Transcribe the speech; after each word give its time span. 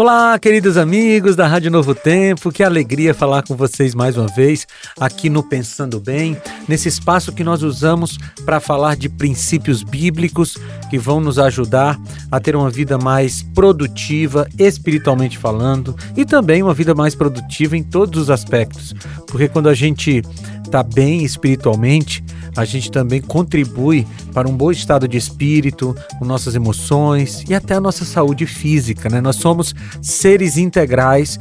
Olá, 0.00 0.38
queridos 0.38 0.78
amigos 0.78 1.36
da 1.36 1.46
Rádio 1.46 1.70
Novo 1.70 1.94
Tempo, 1.94 2.50
que 2.50 2.62
alegria 2.62 3.12
falar 3.12 3.42
com 3.42 3.54
vocês 3.54 3.94
mais 3.94 4.16
uma 4.16 4.28
vez 4.28 4.66
aqui 4.98 5.28
no 5.28 5.42
Pensando 5.42 6.00
Bem, 6.00 6.38
nesse 6.66 6.88
espaço 6.88 7.34
que 7.34 7.44
nós 7.44 7.62
usamos 7.62 8.16
para 8.46 8.60
falar 8.60 8.96
de 8.96 9.10
princípios 9.10 9.82
bíblicos 9.82 10.56
que 10.88 10.98
vão 10.98 11.20
nos 11.20 11.38
ajudar 11.38 12.00
a 12.32 12.40
ter 12.40 12.56
uma 12.56 12.70
vida 12.70 12.96
mais 12.96 13.42
produtiva, 13.42 14.48
espiritualmente 14.58 15.36
falando, 15.36 15.94
e 16.16 16.24
também 16.24 16.62
uma 16.62 16.72
vida 16.72 16.94
mais 16.94 17.14
produtiva 17.14 17.76
em 17.76 17.82
todos 17.82 18.22
os 18.22 18.30
aspectos, 18.30 18.94
porque 19.26 19.48
quando 19.48 19.68
a 19.68 19.74
gente 19.74 20.22
está 20.64 20.82
bem 20.82 21.24
espiritualmente, 21.24 22.24
a 22.56 22.64
gente 22.64 22.90
também 22.90 23.20
contribui 23.20 24.06
para 24.32 24.48
um 24.48 24.56
bom 24.56 24.70
estado 24.70 25.06
de 25.06 25.16
espírito, 25.16 25.94
nossas 26.20 26.54
emoções 26.54 27.44
e 27.48 27.54
até 27.54 27.74
a 27.74 27.80
nossa 27.80 28.04
saúde 28.04 28.46
física. 28.46 29.08
Né? 29.08 29.20
Nós 29.20 29.36
somos 29.36 29.74
seres 30.02 30.56
integrais 30.56 31.38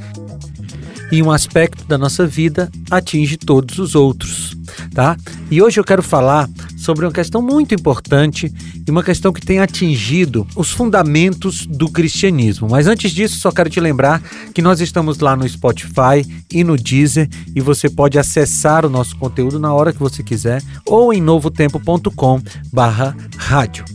e 1.12 1.23
um 1.23 1.31
aspecto 1.31 1.86
da 1.86 1.98
nossa 1.98 2.26
vida 2.26 2.70
atinge 2.90 3.38
todos 3.38 3.80
os 3.80 3.95
outros, 3.95 4.55
tá? 4.94 5.17
E 5.50 5.62
hoje 5.62 5.80
eu 5.80 5.84
quero 5.84 6.03
falar 6.03 6.48
sobre 6.90 7.06
uma 7.06 7.12
questão 7.12 7.40
muito 7.40 7.76
importante 7.76 8.52
e 8.88 8.90
uma 8.90 9.04
questão 9.04 9.32
que 9.32 9.45
tem 9.45 9.59
atingido 9.59 10.48
os 10.56 10.72
fundamentos 10.72 11.68
do 11.68 11.88
cristianismo. 11.88 12.68
Mas 12.68 12.88
antes 12.88 13.12
disso, 13.12 13.38
só 13.38 13.52
quero 13.52 13.70
te 13.70 13.80
lembrar 13.80 14.20
que 14.56 14.62
nós 14.64 14.82
estamos 14.82 15.20
lá 15.20 15.36
no 15.36 15.48
Spotify 15.48 16.26
e 16.52 16.64
no 16.64 16.76
Deezer 16.76 17.30
e 17.56 17.62
você 17.62 17.88
pode 17.88 18.17
acessar 18.17 18.88
o 18.88 18.90
nosso 18.90 19.16
conteúdo 19.17 19.60
na 19.60 19.72
hora 19.72 19.94
que 19.94 20.00
você 20.00 20.23
quiser 20.23 20.64
ou 20.84 21.14
em 21.14 21.22
novotempo.com/rádio. 21.22 23.86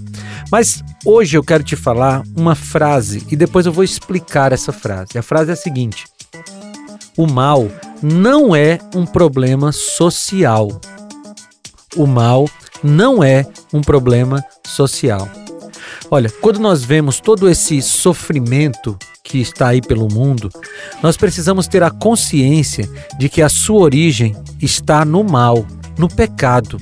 Mas 0.52 0.80
hoje 1.04 1.36
eu 1.36 1.42
quero 1.42 1.64
te 1.64 1.74
falar 1.74 2.22
uma 2.36 2.54
frase 2.54 3.26
e 3.28 3.34
depois 3.34 3.66
eu 3.66 3.72
vou 3.72 3.82
explicar 3.82 4.52
essa 4.52 4.70
frase. 4.70 5.18
A 5.18 5.22
frase 5.22 5.50
é 5.50 5.54
a 5.54 5.56
seguinte: 5.56 6.04
O 7.16 7.26
mal 7.26 7.66
não 8.00 8.54
é 8.54 8.78
um 8.94 9.04
problema 9.04 9.72
social. 9.72 10.80
O 11.96 12.06
mal 12.06 12.48
não 12.84 13.24
é 13.24 13.46
um 13.72 13.80
problema 13.80 14.44
social. 14.66 15.26
Olha, 16.10 16.30
quando 16.40 16.60
nós 16.60 16.84
vemos 16.84 17.18
todo 17.18 17.48
esse 17.48 17.80
sofrimento 17.80 18.96
que 19.22 19.38
está 19.38 19.68
aí 19.68 19.80
pelo 19.80 20.12
mundo, 20.12 20.50
nós 21.02 21.16
precisamos 21.16 21.66
ter 21.66 21.82
a 21.82 21.90
consciência 21.90 22.88
de 23.18 23.28
que 23.28 23.40
a 23.40 23.48
sua 23.48 23.80
origem 23.80 24.36
está 24.60 25.04
no 25.04 25.24
mal, 25.24 25.66
no 25.98 26.08
pecado. 26.08 26.78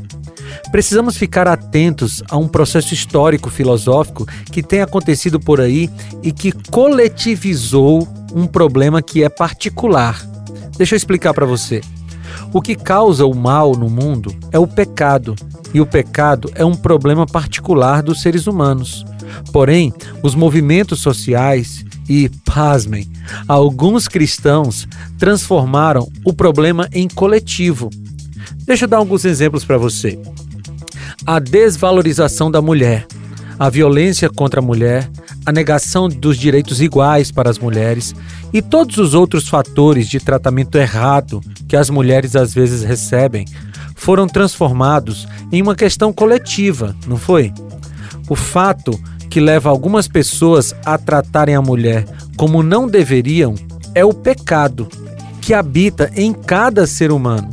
Precisamos 0.72 1.17
ficar 1.17 1.47
atentos 1.47 2.22
a 2.28 2.37
um 2.37 2.48
processo 2.48 2.92
histórico 2.92 3.48
filosófico 3.48 4.27
que 4.50 4.62
tem 4.62 4.83
acontecido 4.83 5.39
por 5.39 5.61
aí 5.61 5.89
e 6.22 6.33
que 6.33 6.53
coletivizou 6.70 8.09
um 8.34 8.47
problema 8.47 9.00
que 9.00 9.22
é 9.22 9.28
particular. 9.28 10.20
Deixa 10.77 10.94
eu 10.94 10.97
explicar 10.97 11.33
para 11.33 11.47
você. 11.47 11.81
O 12.53 12.61
que 12.61 12.75
causa 12.75 13.25
o 13.25 13.34
mal 13.34 13.72
no 13.72 13.89
mundo 13.89 14.34
é 14.50 14.59
o 14.59 14.66
pecado, 14.66 15.34
e 15.75 15.81
o 15.81 15.87
pecado 15.87 16.51
é 16.55 16.65
um 16.65 16.75
problema 16.75 17.27
particular 17.27 18.03
dos 18.03 18.20
seres 18.23 18.47
humanos. 18.47 19.05
Porém, 19.53 19.93
os 20.22 20.34
movimentos 20.34 21.00
sociais 21.00 21.84
e, 22.09 22.28
pasmem, 22.44 23.10
alguns 23.49 24.09
cristãos 24.09 24.87
transformaram 25.19 26.09
o 26.25 26.33
problema 26.33 26.88
em 26.93 27.09
coletivo. 27.09 27.91
Deixa 28.65 28.84
eu 28.84 28.88
dar 28.88 28.99
alguns 28.99 29.25
exemplos 29.25 29.65
para 29.65 29.78
você. 29.78 30.19
A 31.25 31.38
desvalorização 31.38 32.50
da 32.50 32.60
mulher, 32.60 33.06
a 33.59 33.71
violência 33.71 34.28
contra 34.28 34.60
a 34.60 34.62
mulher, 34.62 35.09
a 35.44 35.53
negação 35.53 36.09
dos 36.09 36.37
direitos 36.37 36.81
iguais 36.81 37.31
para 37.31 37.50
as 37.50 37.59
mulheres 37.59 38.15
e 38.53 38.60
todos 38.60 38.99
os 38.99 39.15
outros 39.15 39.49
fatores 39.49 40.09
de 40.09 40.21
tratamento 40.21 40.77
errado 40.77 41.41
que 41.69 41.77
as 41.77 41.91
mulheres 41.91 42.37
às 42.37 42.53
vezes 42.53 42.83
recebem 42.83 43.47
foram 44.03 44.27
transformados 44.27 45.29
em 45.53 45.63
uma 45.63 45.77
questão 45.77 46.13
coletiva, 46.13 46.97
não 47.07 47.17
foi? 47.17 47.53
O 48.29 48.35
fato 48.35 49.01
que 49.31 49.39
leva 49.41 49.71
algumas 49.71 50.09
pessoas 50.09 50.75
a 50.85 50.99
tratarem 50.99 51.55
a 51.55 51.63
mulher 51.63 52.05
como 52.37 52.65
não 52.65 52.89
deveriam 52.89 53.55
é 53.95 54.05
o 54.05 54.13
pecado 54.13 54.89
que 55.41 55.55
habita 55.55 56.11
em 56.17 56.33
cada 56.33 56.85
ser 56.85 57.13
humano. 57.13 57.49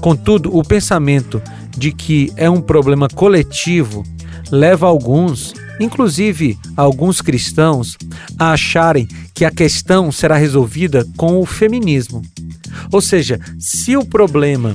Contudo, 0.00 0.56
o 0.56 0.64
pensamento 0.64 1.42
de 1.76 1.92
que 1.92 2.32
é 2.36 2.48
um 2.48 2.62
problema 2.62 3.06
coletivo 3.06 4.02
leva 4.50 4.86
alguns, 4.86 5.52
inclusive 5.78 6.58
alguns 6.74 7.20
cristãos, 7.20 7.98
a 8.38 8.52
acharem 8.52 9.06
que 9.34 9.44
a 9.44 9.50
questão 9.50 10.10
será 10.10 10.36
resolvida 10.36 11.06
com 11.18 11.38
o 11.38 11.44
feminismo. 11.44 12.22
Ou 12.90 13.02
seja, 13.02 13.38
se 13.58 13.94
o 13.94 14.06
problema 14.06 14.74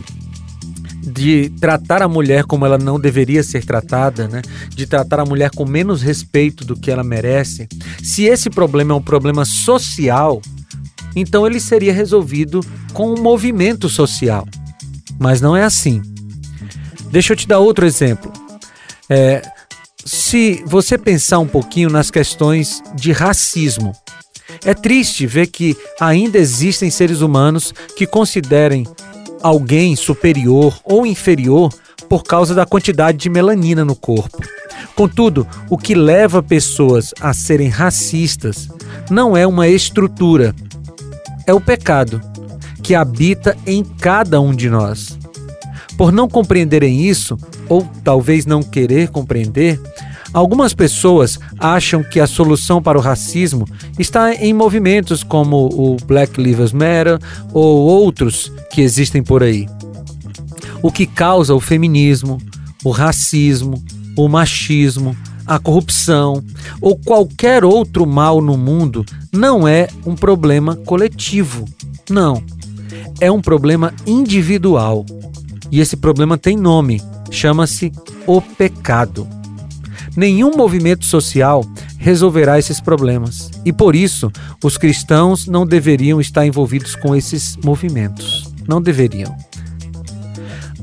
de 1.07 1.49
tratar 1.61 2.01
a 2.01 2.07
mulher 2.07 2.43
como 2.43 2.65
ela 2.65 2.77
não 2.77 2.99
deveria 2.99 3.41
ser 3.41 3.63
tratada, 3.65 4.27
né? 4.27 4.41
de 4.69 4.85
tratar 4.85 5.21
a 5.21 5.25
mulher 5.25 5.49
com 5.51 5.65
menos 5.65 6.01
respeito 6.01 6.65
do 6.65 6.75
que 6.75 6.91
ela 6.91 7.03
merece, 7.03 7.67
se 8.03 8.25
esse 8.25 8.49
problema 8.49 8.93
é 8.93 8.97
um 8.97 9.01
problema 9.01 9.45
social, 9.45 10.41
então 11.15 11.47
ele 11.47 11.59
seria 11.59 11.93
resolvido 11.93 12.61
com 12.93 13.13
um 13.13 13.21
movimento 13.21 13.87
social. 13.87 14.45
Mas 15.17 15.41
não 15.41 15.55
é 15.55 15.63
assim. 15.63 16.01
Deixa 17.09 17.33
eu 17.33 17.37
te 17.37 17.47
dar 17.47 17.59
outro 17.59 17.85
exemplo. 17.85 18.31
É, 19.09 19.41
se 20.05 20.63
você 20.65 20.97
pensar 20.97 21.39
um 21.39 21.47
pouquinho 21.47 21.89
nas 21.89 22.11
questões 22.11 22.83
de 22.95 23.11
racismo, 23.11 23.93
é 24.63 24.73
triste 24.73 25.25
ver 25.25 25.47
que 25.47 25.75
ainda 25.99 26.37
existem 26.37 26.89
seres 26.89 27.21
humanos 27.21 27.73
que 27.95 28.05
considerem 28.05 28.85
alguém 29.41 29.95
superior 29.95 30.79
ou 30.83 31.05
inferior 31.05 31.73
por 32.07 32.23
causa 32.23 32.55
da 32.55 32.65
quantidade 32.65 33.17
de 33.17 33.29
melanina 33.29 33.83
no 33.83 33.95
corpo. 33.95 34.37
Contudo, 34.95 35.47
o 35.69 35.77
que 35.77 35.93
leva 35.93 36.41
pessoas 36.41 37.13
a 37.19 37.33
serem 37.33 37.67
racistas 37.67 38.67
não 39.09 39.35
é 39.35 39.45
uma 39.45 39.67
estrutura, 39.67 40.55
é 41.45 41.53
o 41.53 41.61
pecado 41.61 42.21
que 42.81 42.95
habita 42.95 43.55
em 43.65 43.83
cada 43.83 44.39
um 44.39 44.55
de 44.55 44.69
nós. 44.69 45.17
Por 45.97 46.11
não 46.11 46.29
compreenderem 46.29 47.05
isso, 47.05 47.37
ou 47.67 47.87
talvez 48.03 48.45
não 48.45 48.61
querer 48.61 49.09
compreender, 49.09 49.79
Algumas 50.37 50.71
pessoas 50.71 51.39
acham 51.57 52.03
que 52.03 52.19
a 52.19 52.27
solução 52.27 52.79
para 52.79 52.95
o 52.95 53.01
racismo 53.01 53.67
está 53.97 54.35
em 54.35 54.53
movimentos 54.53 55.23
como 55.23 55.67
o 55.73 55.97
Black 56.05 56.39
Lives 56.39 56.71
Matter 56.71 57.17
ou 57.51 57.79
outros 57.79 58.51
que 58.71 58.81
existem 58.81 59.23
por 59.23 59.41
aí. 59.41 59.67
O 60.83 60.91
que 60.91 61.07
causa 61.07 61.55
o 61.55 61.59
feminismo, 61.59 62.37
o 62.83 62.91
racismo, 62.91 63.83
o 64.15 64.27
machismo, 64.27 65.17
a 65.43 65.57
corrupção 65.57 66.43
ou 66.79 66.95
qualquer 66.95 67.65
outro 67.65 68.05
mal 68.05 68.39
no 68.39 68.55
mundo 68.55 69.03
não 69.33 69.67
é 69.67 69.87
um 70.05 70.13
problema 70.13 70.75
coletivo. 70.75 71.65
Não. 72.11 72.43
É 73.19 73.31
um 73.31 73.41
problema 73.41 73.91
individual. 74.05 75.03
E 75.71 75.79
esse 75.79 75.97
problema 75.97 76.37
tem 76.37 76.55
nome: 76.55 77.01
chama-se 77.31 77.91
o 78.27 78.39
pecado. 78.39 79.36
Nenhum 80.17 80.57
movimento 80.57 81.05
social 81.05 81.63
resolverá 81.99 82.57
esses 82.57 82.81
problemas 82.81 83.51
e 83.63 83.71
por 83.71 83.95
isso 83.95 84.31
os 84.63 84.75
cristãos 84.75 85.45
não 85.45 85.63
deveriam 85.63 86.19
estar 86.19 86.43
envolvidos 86.43 86.95
com 86.95 87.15
esses 87.15 87.55
movimentos. 87.63 88.51
Não 88.67 88.81
deveriam. 88.81 89.37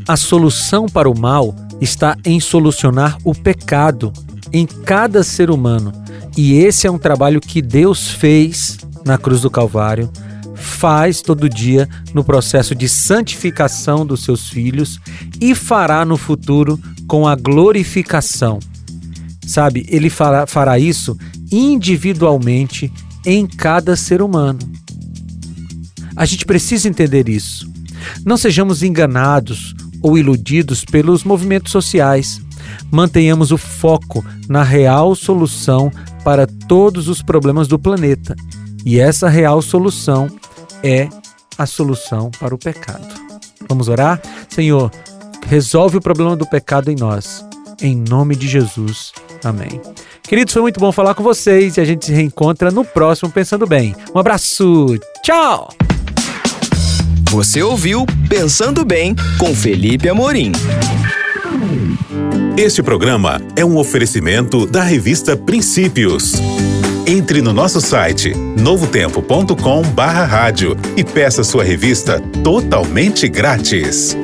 A 0.07 0.17
solução 0.17 0.87
para 0.87 1.11
o 1.11 1.19
mal 1.19 1.53
está 1.81 2.17
em 2.25 2.39
solucionar 2.39 3.19
o 3.25 3.35
pecado 3.35 4.13
em 4.53 4.67
cada 4.67 5.25
ser 5.25 5.51
humano. 5.51 5.93
E 6.37 6.55
esse 6.55 6.87
é 6.87 6.91
um 6.91 6.99
trabalho 6.99 7.41
que 7.41 7.61
Deus 7.61 8.09
fez 8.09 8.79
na 9.05 9.19
cruz 9.19 9.41
do 9.41 9.51
Calvário, 9.51 10.13
faz 10.55 11.21
todo 11.21 11.49
dia 11.49 11.89
no 12.15 12.23
processo 12.23 12.73
de 12.73 12.89
santificação 12.89 14.07
dos 14.07 14.23
seus 14.23 14.49
filhos 14.49 15.01
e 15.41 15.57
fará 15.57 16.05
no 16.05 16.17
futuro 16.17 16.79
com 17.09 17.27
a 17.27 17.35
glorificação 17.35 18.61
sabe? 19.47 19.87
Ele 19.89 20.11
fará, 20.11 20.47
fará 20.47 20.79
isso 20.79 21.17
individualmente 21.51 22.93
em 23.25 23.47
cada 23.47 23.97
ser 23.97 24.23
humano. 24.23 24.61
A 26.17 26.25
gente 26.25 26.45
precisa 26.45 26.89
entender 26.89 27.29
isso. 27.29 27.71
Não 28.25 28.37
sejamos 28.37 28.83
enganados 28.83 29.75
ou 30.03 30.19
iludidos 30.19 30.85
pelos 30.85 31.25
movimentos 31.25 31.73
sociais. 31.73 32.41
Mantenhamos 32.91 33.51
o 33.51 33.59
foco 33.59 34.25
na 34.49 34.63
real 34.63 35.15
solução 35.15 35.91
para 36.23 36.47
todos 36.47 37.09
os 37.09 37.23
problemas 37.23 37.67
do 37.67 37.79
planeta. 37.79 38.37
E 38.85 38.99
essa 39.01 39.29
real 39.29 39.63
solução 39.63 40.29
é 40.83 41.09
a 41.57 41.67
solução 41.67 42.31
para 42.39 42.55
o 42.55 42.59
pecado. 42.59 43.07
Vamos 43.69 43.89
orar? 43.89 44.21
Senhor, 44.49 44.91
resolve 45.47 45.97
o 45.97 46.01
problema 46.01 46.37
do 46.37 46.47
pecado 46.47 46.91
em 46.91 46.97
nós. 46.97 47.45
Em 47.81 47.97
nome 47.97 48.37
de 48.37 48.47
Jesus. 48.47 49.13
Amém. 49.45 49.81
Queridos, 50.23 50.53
foi 50.53 50.63
muito 50.63 50.81
bom 50.81 50.91
falar 50.91 51.15
com 51.15 51.23
vocês 51.23 51.77
e 51.77 51.81
a 51.81 51.85
gente 51.85 52.07
se 52.07 52.13
reencontra 52.13 52.71
no 52.71 52.85
próximo 52.85 53.31
Pensando 53.31 53.67
Bem. 53.67 53.95
Um 54.15 54.19
abraço. 54.19 54.99
Tchau! 55.23 55.69
Você 57.31 57.63
ouviu 57.63 58.07
Pensando 58.29 58.85
Bem 58.85 59.15
com 59.39 59.55
Felipe 59.55 60.09
Amorim. 60.09 60.53
Este 62.57 62.83
programa 62.83 63.41
é 63.57 63.65
um 63.65 63.77
oferecimento 63.77 64.67
da 64.67 64.83
revista 64.83 65.37
Princípios. 65.37 66.35
Entre 67.07 67.43
no 67.43 67.53
nosso 67.53 67.81
site 67.81 68.33
novotempo.com/rádio 68.35 70.77
e 70.97 71.05
peça 71.05 71.43
sua 71.43 71.65
revista 71.65 72.21
totalmente 72.43 73.29
grátis. 73.29 74.17